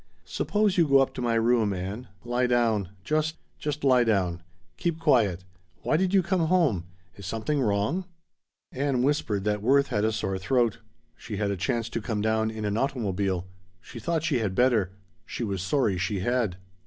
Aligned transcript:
"Suppose 0.25 0.79
you 0.79 0.87
go 0.87 0.97
up 0.97 1.13
to 1.13 1.21
my 1.21 1.35
room, 1.35 1.73
Ann. 1.73 2.07
Lie 2.23 2.47
down. 2.47 2.89
Just 3.03 3.35
just 3.59 3.83
lie 3.83 4.03
down. 4.03 4.41
Keep 4.77 4.97
quiet. 4.99 5.43
Why 5.83 5.95
did 5.95 6.11
you 6.11 6.23
come 6.23 6.47
home? 6.47 6.85
Is 7.17 7.27
something 7.27 7.61
wrong?" 7.61 8.05
Ann 8.71 9.03
whispered 9.03 9.43
that 9.43 9.61
Worth 9.61 9.89
had 9.89 10.03
a 10.03 10.11
sore 10.11 10.39
throat. 10.39 10.79
She 11.15 11.37
had 11.37 11.51
a 11.51 11.55
chance 11.55 11.87
to 11.89 12.01
come 12.01 12.19
down 12.21 12.49
in 12.49 12.65
an 12.65 12.77
automobile. 12.77 13.45
She 13.79 13.99
thought 13.99 14.23
she 14.23 14.39
had 14.39 14.55
better. 14.55 14.91
She 15.23 15.43
was 15.43 15.61
sorry 15.61 15.99
she 15.99 16.21
had. 16.21 16.57